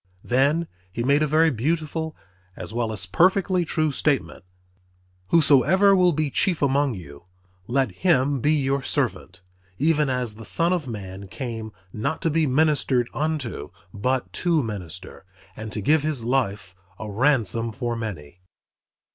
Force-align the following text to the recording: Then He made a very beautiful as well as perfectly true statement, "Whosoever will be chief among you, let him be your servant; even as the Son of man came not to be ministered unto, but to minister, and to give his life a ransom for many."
Then 0.23 0.65
He 0.91 1.03
made 1.03 1.21
a 1.21 1.27
very 1.27 1.51
beautiful 1.51 2.15
as 2.55 2.73
well 2.73 2.91
as 2.91 3.05
perfectly 3.05 3.63
true 3.63 3.91
statement, 3.91 4.43
"Whosoever 5.27 5.95
will 5.95 6.11
be 6.11 6.31
chief 6.31 6.63
among 6.63 6.95
you, 6.95 7.25
let 7.67 7.91
him 7.91 8.39
be 8.39 8.51
your 8.53 8.81
servant; 8.81 9.41
even 9.77 10.09
as 10.09 10.33
the 10.37 10.43
Son 10.43 10.73
of 10.73 10.87
man 10.87 11.27
came 11.27 11.71
not 11.93 12.19
to 12.23 12.31
be 12.31 12.47
ministered 12.47 13.11
unto, 13.13 13.69
but 13.93 14.33
to 14.41 14.63
minister, 14.63 15.23
and 15.55 15.71
to 15.71 15.81
give 15.81 16.01
his 16.01 16.23
life 16.25 16.73
a 16.97 17.07
ransom 17.07 17.71
for 17.71 17.95
many." 17.95 18.39